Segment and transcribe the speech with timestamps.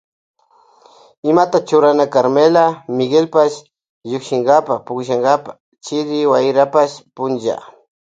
[1.29, 2.63] Imata churana Carmela
[2.97, 3.57] Miguelpash
[4.09, 5.51] llukshinkapa pukllankapa
[5.83, 7.55] chiri wayrapash punlla.